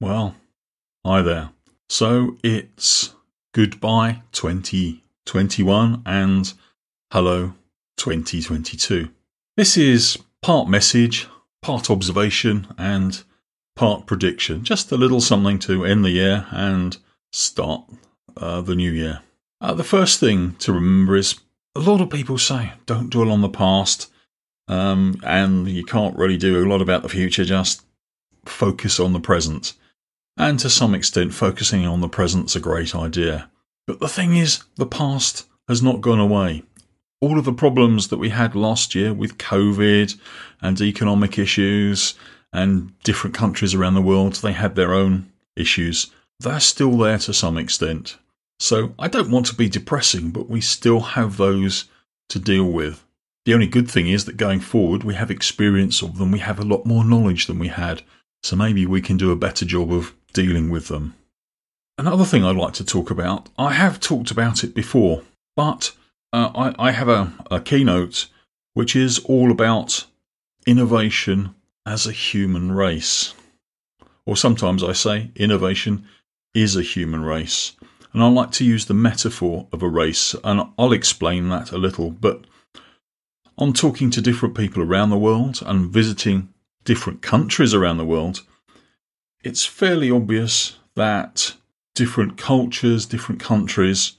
Well, 0.00 0.36
hi 1.04 1.22
there. 1.22 1.50
So 1.88 2.36
it's 2.44 3.16
goodbye 3.52 4.22
2021 4.30 6.02
and 6.06 6.52
hello 7.12 7.54
2022. 7.96 9.08
This 9.56 9.76
is 9.76 10.16
part 10.40 10.68
message, 10.68 11.26
part 11.62 11.90
observation, 11.90 12.68
and 12.78 13.24
part 13.74 14.06
prediction. 14.06 14.62
Just 14.62 14.92
a 14.92 14.96
little 14.96 15.20
something 15.20 15.58
to 15.60 15.84
end 15.84 16.04
the 16.04 16.10
year 16.10 16.46
and 16.52 16.96
start 17.32 17.82
uh, 18.36 18.60
the 18.60 18.76
new 18.76 18.92
year. 18.92 19.22
Uh, 19.60 19.74
the 19.74 19.82
first 19.82 20.20
thing 20.20 20.54
to 20.60 20.72
remember 20.72 21.16
is 21.16 21.40
a 21.74 21.80
lot 21.80 22.00
of 22.00 22.08
people 22.08 22.38
say 22.38 22.74
don't 22.86 23.10
dwell 23.10 23.32
on 23.32 23.40
the 23.40 23.48
past 23.48 24.12
um, 24.68 25.20
and 25.24 25.66
you 25.66 25.84
can't 25.84 26.16
really 26.16 26.36
do 26.36 26.64
a 26.64 26.70
lot 26.70 26.80
about 26.80 27.02
the 27.02 27.08
future, 27.08 27.44
just 27.44 27.82
focus 28.44 29.00
on 29.00 29.12
the 29.12 29.18
present. 29.18 29.74
And 30.38 30.56
to 30.60 30.70
some 30.70 30.94
extent, 30.94 31.34
focusing 31.34 31.84
on 31.84 32.00
the 32.00 32.08
present's 32.08 32.54
a 32.54 32.60
great 32.60 32.94
idea. 32.94 33.50
But 33.88 33.98
the 33.98 34.08
thing 34.08 34.36
is, 34.36 34.62
the 34.76 34.86
past 34.86 35.48
has 35.66 35.82
not 35.82 36.00
gone 36.00 36.20
away. 36.20 36.62
All 37.20 37.40
of 37.40 37.44
the 37.44 37.52
problems 37.52 38.06
that 38.08 38.18
we 38.18 38.28
had 38.28 38.54
last 38.54 38.94
year 38.94 39.12
with 39.12 39.36
COVID 39.36 40.16
and 40.62 40.80
economic 40.80 41.40
issues 41.40 42.14
and 42.52 42.92
different 43.02 43.34
countries 43.34 43.74
around 43.74 43.94
the 43.94 44.00
world, 44.00 44.34
they 44.34 44.52
had 44.52 44.76
their 44.76 44.94
own 44.94 45.28
issues. 45.56 46.12
They're 46.38 46.60
still 46.60 46.96
there 46.96 47.18
to 47.18 47.34
some 47.34 47.58
extent. 47.58 48.16
So 48.60 48.94
I 48.96 49.08
don't 49.08 49.32
want 49.32 49.46
to 49.46 49.56
be 49.56 49.68
depressing, 49.68 50.30
but 50.30 50.48
we 50.48 50.60
still 50.60 51.00
have 51.00 51.36
those 51.36 51.86
to 52.28 52.38
deal 52.38 52.70
with. 52.70 53.04
The 53.44 53.54
only 53.54 53.66
good 53.66 53.90
thing 53.90 54.08
is 54.08 54.24
that 54.26 54.36
going 54.36 54.60
forward, 54.60 55.02
we 55.02 55.14
have 55.14 55.32
experience 55.32 56.00
of 56.00 56.18
them, 56.18 56.30
we 56.30 56.38
have 56.38 56.60
a 56.60 56.64
lot 56.64 56.86
more 56.86 57.04
knowledge 57.04 57.46
than 57.46 57.58
we 57.58 57.68
had, 57.68 58.02
so 58.44 58.54
maybe 58.54 58.86
we 58.86 59.00
can 59.00 59.16
do 59.16 59.32
a 59.32 59.36
better 59.36 59.64
job 59.64 59.92
of 59.92 60.14
dealing 60.32 60.70
with 60.70 60.88
them. 60.88 61.14
Another 61.96 62.24
thing 62.24 62.44
I'd 62.44 62.56
like 62.56 62.74
to 62.74 62.84
talk 62.84 63.10
about, 63.10 63.48
I 63.58 63.72
have 63.72 63.98
talked 63.98 64.30
about 64.30 64.62
it 64.62 64.74
before, 64.74 65.22
but 65.56 65.92
uh, 66.32 66.50
I, 66.54 66.88
I, 66.88 66.90
have 66.92 67.08
a, 67.08 67.32
a 67.50 67.60
keynote 67.60 68.26
which 68.74 68.94
is 68.94 69.18
all 69.20 69.50
about 69.50 70.06
innovation 70.66 71.54
as 71.84 72.06
a 72.06 72.12
human 72.12 72.70
race. 72.70 73.34
Or 74.26 74.36
sometimes 74.36 74.84
I 74.84 74.92
say 74.92 75.30
innovation 75.34 76.06
is 76.54 76.76
a 76.76 76.82
human 76.82 77.24
race. 77.24 77.72
And 78.12 78.22
I 78.22 78.28
like 78.28 78.52
to 78.52 78.64
use 78.64 78.86
the 78.86 78.94
metaphor 78.94 79.66
of 79.72 79.82
a 79.82 79.88
race, 79.88 80.34
and 80.44 80.62
I'll 80.78 80.92
explain 80.92 81.48
that 81.48 81.72
a 81.72 81.78
little. 81.78 82.10
But 82.10 82.44
on 83.56 83.72
talking 83.72 84.10
to 84.10 84.20
different 84.20 84.56
people 84.56 84.82
around 84.82 85.10
the 85.10 85.18
world 85.18 85.62
and 85.64 85.90
visiting 85.90 86.52
different 86.84 87.22
countries 87.22 87.74
around 87.74 87.96
the 87.96 88.04
world, 88.04 88.42
it's 89.42 89.64
fairly 89.64 90.10
obvious 90.10 90.78
that 90.94 91.54
different 91.94 92.36
cultures, 92.36 93.06
different 93.06 93.40
countries 93.40 94.14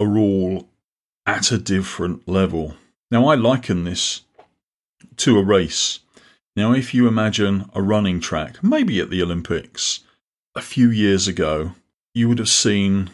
are 0.00 0.18
all 0.18 0.68
at 1.26 1.50
a 1.52 1.58
different 1.58 2.28
level. 2.28 2.74
Now, 3.10 3.26
I 3.28 3.34
liken 3.34 3.84
this 3.84 4.22
to 5.16 5.38
a 5.38 5.44
race. 5.44 6.00
Now, 6.56 6.72
if 6.72 6.94
you 6.94 7.08
imagine 7.08 7.70
a 7.74 7.82
running 7.82 8.20
track, 8.20 8.62
maybe 8.62 9.00
at 9.00 9.10
the 9.10 9.22
Olympics, 9.22 10.00
a 10.54 10.62
few 10.62 10.90
years 10.90 11.26
ago, 11.26 11.72
you 12.14 12.28
would 12.28 12.38
have 12.38 12.48
seen 12.48 13.10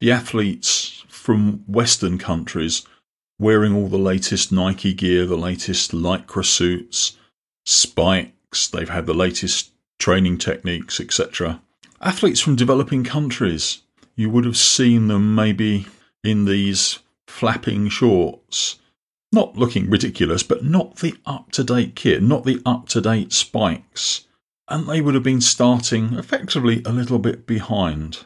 the 0.00 0.12
athletes 0.12 1.04
from 1.08 1.64
Western 1.66 2.18
countries 2.18 2.86
wearing 3.38 3.74
all 3.74 3.88
the 3.88 3.98
latest 3.98 4.50
Nike 4.50 4.94
gear, 4.94 5.26
the 5.26 5.36
latest 5.36 5.92
Lycra 5.92 6.44
suits, 6.44 7.16
spikes, 7.66 8.68
they've 8.68 8.88
had 8.88 9.06
the 9.06 9.14
latest 9.14 9.72
training 9.98 10.38
techniques, 10.38 11.00
etc. 11.00 11.60
Athletes 12.00 12.40
from 12.40 12.56
developing 12.56 13.04
countries, 13.04 13.82
you 14.14 14.30
would 14.30 14.44
have 14.44 14.56
seen 14.56 15.08
them 15.08 15.34
maybe 15.34 15.86
in 16.24 16.44
these 16.44 17.00
flapping 17.26 17.88
shorts, 17.88 18.76
not 19.32 19.56
looking 19.56 19.90
ridiculous, 19.90 20.42
but 20.42 20.64
not 20.64 20.96
the 20.96 21.14
up 21.26 21.50
to 21.52 21.64
date 21.64 21.94
kit, 21.94 22.22
not 22.22 22.44
the 22.44 22.60
up 22.64 22.88
to 22.88 23.00
date 23.00 23.32
spikes. 23.32 24.26
And 24.68 24.86
they 24.86 25.00
would 25.00 25.14
have 25.14 25.22
been 25.22 25.40
starting 25.40 26.14
effectively 26.14 26.82
a 26.84 26.92
little 26.92 27.18
bit 27.18 27.46
behind. 27.46 28.24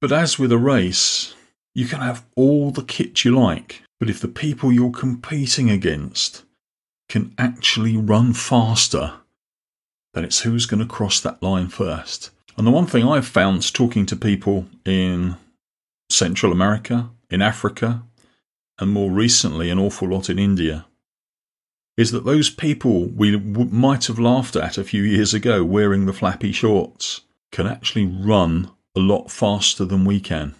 But 0.00 0.12
as 0.12 0.38
with 0.38 0.52
a 0.52 0.58
race, 0.58 1.34
you 1.74 1.86
can 1.86 2.00
have 2.00 2.24
all 2.36 2.70
the 2.70 2.82
kit 2.82 3.24
you 3.24 3.38
like, 3.38 3.82
but 4.00 4.10
if 4.10 4.20
the 4.20 4.28
people 4.28 4.72
you're 4.72 4.90
competing 4.90 5.70
against 5.70 6.44
can 7.08 7.34
actually 7.38 7.96
run 7.96 8.32
faster, 8.32 9.14
then 10.14 10.24
it's 10.24 10.40
who's 10.40 10.66
going 10.66 10.80
to 10.80 10.86
cross 10.86 11.20
that 11.20 11.42
line 11.42 11.68
first. 11.68 12.30
And 12.56 12.66
the 12.66 12.72
one 12.72 12.86
thing 12.86 13.06
I've 13.06 13.26
found 13.26 13.72
talking 13.72 14.06
to 14.06 14.16
people 14.16 14.66
in 14.84 15.36
Central 16.10 16.52
America, 16.52 17.10
in 17.30 17.42
Africa, 17.42 18.02
and 18.78 18.90
more 18.90 19.10
recently 19.10 19.70
an 19.70 19.78
awful 19.78 20.08
lot 20.08 20.30
in 20.30 20.38
India, 20.38 20.86
is 21.96 22.12
that 22.12 22.24
those 22.24 22.48
people 22.48 23.06
we 23.06 23.36
might 23.36 24.06
have 24.06 24.18
laughed 24.18 24.56
at 24.56 24.78
a 24.78 24.84
few 24.84 25.02
years 25.02 25.34
ago 25.34 25.64
wearing 25.64 26.06
the 26.06 26.12
flappy 26.12 26.52
shorts 26.52 27.22
can 27.50 27.66
actually 27.66 28.06
run 28.06 28.70
a 28.96 29.00
lot 29.00 29.30
faster 29.30 29.84
than 29.84 30.04
we 30.04 30.20
can. 30.20 30.54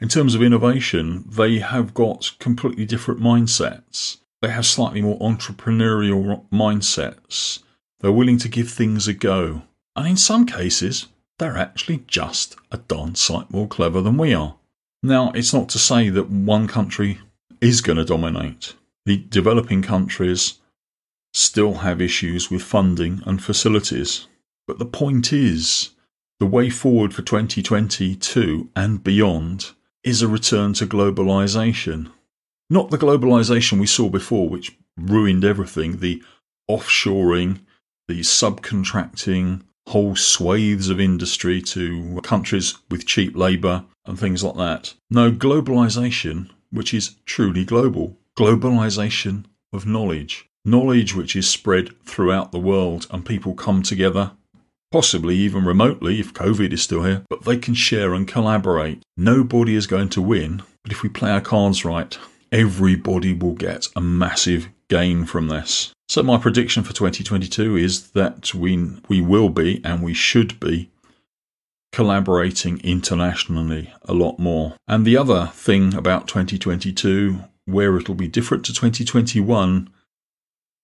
In 0.00 0.08
terms 0.08 0.34
of 0.34 0.42
innovation, 0.42 1.24
they 1.28 1.58
have 1.58 1.94
got 1.94 2.32
completely 2.38 2.86
different 2.86 3.20
mindsets. 3.20 4.18
They 4.40 4.48
have 4.48 4.64
slightly 4.64 5.02
more 5.02 5.18
entrepreneurial 5.18 6.48
mindsets. 6.50 7.60
They're 8.00 8.12
willing 8.12 8.38
to 8.38 8.48
give 8.48 8.70
things 8.70 9.06
a 9.08 9.14
go. 9.14 9.62
And 9.94 10.08
in 10.08 10.16
some 10.16 10.46
cases, 10.46 11.08
they're 11.38 11.56
actually 11.56 12.04
just 12.06 12.56
a 12.70 12.78
darn 12.78 13.14
sight 13.14 13.50
more 13.50 13.68
clever 13.68 14.00
than 14.00 14.16
we 14.16 14.34
are. 14.34 14.56
Now, 15.02 15.30
it's 15.32 15.54
not 15.54 15.68
to 15.70 15.78
say 15.78 16.08
that 16.10 16.30
one 16.30 16.66
country 16.68 17.20
is 17.60 17.80
going 17.80 17.98
to 17.98 18.04
dominate. 18.04 18.74
The 19.06 19.16
developing 19.16 19.82
countries 19.82 20.58
still 21.32 21.74
have 21.74 22.00
issues 22.00 22.50
with 22.50 22.62
funding 22.62 23.22
and 23.24 23.42
facilities. 23.42 24.26
But 24.66 24.78
the 24.78 24.86
point 24.86 25.32
is, 25.32 25.90
the 26.38 26.46
way 26.46 26.70
forward 26.70 27.14
for 27.14 27.22
2022 27.22 28.70
and 28.76 29.02
beyond 29.02 29.72
is 30.02 30.22
a 30.22 30.28
return 30.28 30.72
to 30.74 30.86
globalization. 30.86 32.10
Not 32.68 32.90
the 32.90 32.98
globalization 32.98 33.80
we 33.80 33.86
saw 33.86 34.08
before, 34.08 34.48
which 34.48 34.76
ruined 34.96 35.44
everything 35.44 35.98
the 35.98 36.22
offshoring, 36.70 37.60
the 38.10 38.20
subcontracting, 38.20 39.62
whole 39.86 40.16
swathes 40.16 40.88
of 40.88 40.98
industry 40.98 41.62
to 41.62 42.20
countries 42.24 42.76
with 42.90 43.06
cheap 43.06 43.36
labour 43.36 43.84
and 44.04 44.18
things 44.18 44.42
like 44.42 44.56
that. 44.56 44.94
No, 45.10 45.30
globalization, 45.30 46.50
which 46.72 46.92
is 46.92 47.16
truly 47.24 47.64
global, 47.64 48.16
globalization 48.36 49.44
of 49.72 49.86
knowledge. 49.86 50.46
Knowledge 50.64 51.14
which 51.14 51.36
is 51.36 51.48
spread 51.48 51.90
throughout 52.04 52.50
the 52.50 52.58
world 52.58 53.06
and 53.10 53.24
people 53.24 53.54
come 53.54 53.82
together 53.82 54.32
possibly 54.90 55.36
even 55.36 55.64
remotely 55.64 56.18
if 56.18 56.34
COVID 56.34 56.72
is 56.72 56.82
still 56.82 57.04
here, 57.04 57.22
but 57.30 57.44
they 57.44 57.56
can 57.56 57.74
share 57.74 58.12
and 58.12 58.26
collaborate. 58.26 59.00
Nobody 59.16 59.76
is 59.76 59.86
going 59.86 60.08
to 60.08 60.20
win, 60.20 60.64
but 60.82 60.90
if 60.90 61.04
we 61.04 61.08
play 61.08 61.30
our 61.30 61.40
cards 61.40 61.84
right, 61.84 62.18
everybody 62.50 63.32
will 63.32 63.54
get 63.54 63.86
a 63.94 64.00
massive 64.00 64.68
gain 64.88 65.26
from 65.26 65.46
this. 65.46 65.92
So 66.10 66.24
my 66.24 66.38
prediction 66.38 66.82
for 66.82 66.92
2022 66.92 67.76
is 67.76 68.10
that 68.10 68.52
we 68.52 68.96
we 69.08 69.20
will 69.20 69.48
be 69.48 69.80
and 69.84 70.02
we 70.02 70.12
should 70.12 70.58
be 70.58 70.90
collaborating 71.92 72.80
internationally 72.80 73.92
a 74.02 74.12
lot 74.12 74.36
more. 74.40 74.74
And 74.88 75.06
the 75.06 75.16
other 75.16 75.52
thing 75.54 75.94
about 75.94 76.26
2022 76.26 77.44
where 77.66 77.96
it'll 77.96 78.16
be 78.16 78.26
different 78.26 78.64
to 78.64 78.74
2021 78.74 79.88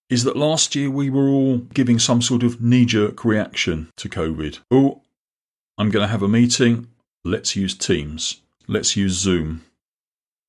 is 0.08 0.22
that 0.22 0.36
last 0.36 0.76
year 0.76 0.90
we 0.90 1.10
were 1.10 1.26
all 1.26 1.58
giving 1.74 1.98
some 1.98 2.22
sort 2.22 2.44
of 2.44 2.62
knee 2.62 2.84
jerk 2.84 3.24
reaction 3.24 3.90
to 3.96 4.08
COVID. 4.08 4.60
Oh, 4.70 5.02
I'm 5.76 5.90
going 5.90 6.04
to 6.04 6.12
have 6.12 6.22
a 6.22 6.28
meeting. 6.28 6.86
Let's 7.24 7.56
use 7.56 7.74
Teams. 7.74 8.42
Let's 8.68 8.96
use 8.96 9.14
Zoom. 9.14 9.64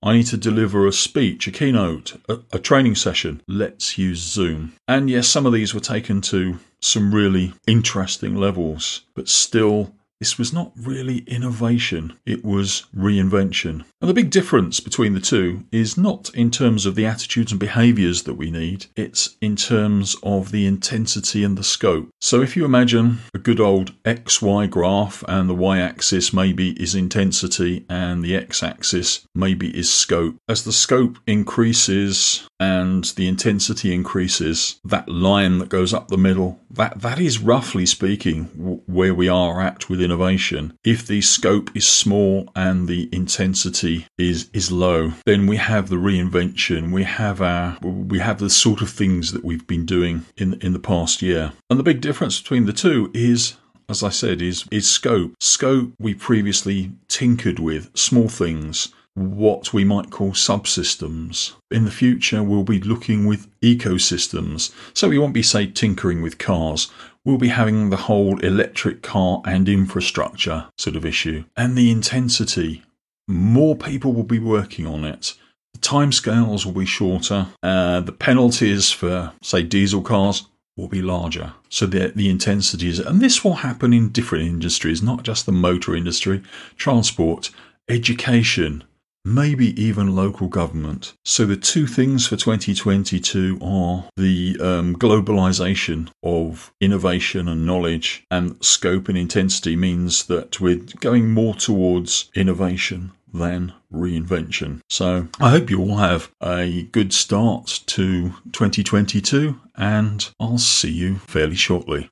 I 0.03 0.13
need 0.13 0.27
to 0.27 0.37
deliver 0.37 0.85
a 0.85 0.91
speech, 0.91 1.47
a 1.47 1.51
keynote, 1.51 2.21
a, 2.29 2.39
a, 2.53 2.59
training 2.59 2.95
session. 2.95 3.41
Let's 3.47 3.97
use 3.97 4.19
Zoom. 4.19 4.73
And 4.87 5.09
yes, 5.09 5.27
some 5.27 5.45
of 5.45 5.53
these 5.53 5.73
were 5.73 5.79
taken 5.79 6.21
to 6.21 6.59
some 6.79 7.13
really 7.13 7.53
interesting 7.65 8.35
levels, 8.35 9.01
but 9.15 9.27
still 9.27 9.93
this 10.19 10.37
was 10.37 10.51
not 10.51 10.71
really 10.75 11.19
innovation, 11.19 12.13
it 12.25 12.43
was 12.43 12.85
reinvention. 12.95 13.83
And 14.01 14.09
the 14.09 14.13
big 14.13 14.29
difference 14.29 14.79
between 14.79 15.13
the 15.13 15.19
two 15.19 15.65
is 15.71 15.97
not 15.97 16.29
in 16.33 16.51
terms 16.51 16.85
of 16.85 16.95
the 16.95 17.05
attitudes 17.05 17.51
and 17.51 17.59
behaviours 17.59 18.23
that 18.23 18.35
we 18.35 18.51
need, 18.51 18.87
it's 18.95 19.37
in 19.41 19.55
terms 19.55 20.15
of 20.23 20.51
the 20.51 20.65
intensity 20.65 21.43
and 21.43 21.57
the 21.57 21.63
scope. 21.63 22.09
So 22.21 22.41
if 22.41 22.55
you 22.55 22.65
imagine 22.65 23.19
a 23.33 23.39
good 23.39 23.59
old 23.59 23.91
XY 24.03 24.69
graph 24.69 25.23
and 25.27 25.49
the 25.49 25.55
Y 25.55 25.79
axis 25.79 26.33
maybe 26.33 26.71
is 26.81 26.95
intensity 26.95 27.85
and 27.89 28.23
the 28.23 28.35
X 28.35 28.63
axis 28.63 29.25
maybe 29.35 29.75
is 29.77 29.93
scope, 29.93 30.35
as 30.47 30.63
the 30.63 30.71
scope 30.71 31.17
increases 31.27 32.47
and 32.59 33.05
the 33.15 33.27
intensity 33.27 33.93
increases, 33.93 34.79
that 34.83 35.07
line 35.07 35.59
that 35.59 35.69
goes 35.69 35.93
up 35.93 36.07
the 36.07 36.17
middle, 36.17 36.59
that, 36.71 37.01
that 37.01 37.19
is 37.19 37.39
roughly 37.39 37.85
speaking 37.85 38.45
where 38.87 39.13
we 39.13 39.29
are 39.29 39.61
at 39.61 39.89
within 39.89 40.06
innovation. 40.07 40.73
If 40.85 41.05
the 41.05 41.19
scope 41.19 41.69
is 41.75 41.85
small 41.85 42.49
and 42.55 42.87
the 42.87 43.09
intensity 43.11 44.07
is 44.17 44.49
is 44.53 44.71
low, 44.71 45.11
then 45.25 45.47
we 45.47 45.57
have 45.57 45.89
the 45.89 45.97
reinvention. 45.97 46.91
We 46.91 47.03
have 47.03 47.41
our 47.41 47.77
we 47.81 48.19
have 48.19 48.39
the 48.39 48.49
sort 48.49 48.81
of 48.81 48.89
things 48.89 49.33
that 49.33 49.43
we've 49.43 49.67
been 49.67 49.85
doing 49.85 50.25
in 50.37 50.53
in 50.61 50.71
the 50.71 50.87
past 50.93 51.21
year. 51.21 51.51
And 51.69 51.77
the 51.77 51.89
big 51.91 51.99
difference 51.99 52.39
between 52.41 52.65
the 52.65 52.79
two 52.85 53.11
is 53.13 53.55
as 53.89 54.03
I 54.03 54.09
said, 54.09 54.41
is 54.41 54.65
is 54.71 54.89
scope. 54.89 55.33
Scope 55.41 55.91
we 55.99 56.13
previously 56.13 56.91
tinkered 57.07 57.59
with 57.59 57.89
small 57.95 58.29
things 58.29 58.89
what 59.17 59.73
we 59.73 59.83
might 59.83 60.11
call 60.11 60.31
subsystems. 60.31 61.53
In 61.71 61.85
the 61.85 61.91
future, 61.91 62.43
we'll 62.43 62.63
be 62.63 62.79
looking 62.79 63.25
with 63.25 63.47
ecosystems. 63.61 64.71
So 64.93 65.09
we 65.09 65.17
won't 65.17 65.33
be, 65.33 65.41
say, 65.41 65.65
tinkering 65.65 66.21
with 66.21 66.37
cars. 66.37 66.91
We'll 67.27 67.37
be 67.37 67.49
having 67.49 67.89
the 67.89 67.97
whole 67.97 68.39
electric 68.39 69.01
car 69.01 69.41
and 69.43 69.67
infrastructure 69.67 70.69
sort 70.77 70.95
of 70.95 71.05
issue. 71.05 71.43
And 71.57 71.77
the 71.77 71.91
intensity. 71.91 72.83
More 73.27 73.75
people 73.75 74.13
will 74.13 74.23
be 74.23 74.39
working 74.39 74.87
on 74.87 75.03
it. 75.03 75.33
The 75.73 75.79
timescales 75.81 76.63
will 76.65 76.71
be 76.71 76.85
shorter. 76.85 77.47
Uh, 77.61 77.99
the 77.99 78.13
penalties 78.13 78.91
for, 78.91 79.33
say, 79.41 79.61
diesel 79.61 80.01
cars 80.01 80.47
will 80.77 80.87
be 80.87 81.01
larger. 81.01 81.51
So 81.67 81.85
the, 81.85 82.13
the 82.15 82.29
intensity 82.29 82.87
is, 82.87 82.99
and 82.99 83.19
this 83.19 83.43
will 83.43 83.55
happen 83.55 83.91
in 83.91 84.07
different 84.13 84.45
industries, 84.45 85.03
not 85.03 85.23
just 85.23 85.45
the 85.45 85.51
motor 85.51 85.97
industry, 85.97 86.41
transport, 86.77 87.51
education, 87.89 88.85
maybe 89.25 89.79
even 89.81 90.15
local 90.15 90.47
government. 90.47 91.13
So 91.25 91.45
the 91.45 91.57
two 91.57 91.87
things 91.87 92.27
for 92.27 92.35
2022 92.35 93.59
are 93.61 94.05
the 94.15 94.57
um, 94.59 94.95
globalization 94.95 96.09
of 96.23 96.71
innovation 96.79 97.47
and 97.47 97.65
knowledge, 97.65 98.25
and 98.31 98.63
scope 98.63 99.09
and 99.09 99.17
intensity 99.17 99.75
means 99.75 100.25
that 100.25 100.59
we're 100.59 100.81
going 100.99 101.33
more 101.33 101.55
towards 101.55 102.29
innovation 102.35 103.11
than 103.33 103.73
reinvention. 103.91 104.81
So 104.89 105.27
I 105.39 105.49
hope 105.49 105.69
you 105.69 105.81
all 105.81 105.97
have 105.97 106.31
a 106.41 106.83
good 106.91 107.13
start 107.13 107.81
to 107.87 108.29
2022 108.51 109.59
and 109.75 110.29
I'll 110.39 110.57
see 110.57 110.91
you 110.91 111.15
fairly 111.27 111.55
shortly. 111.55 112.05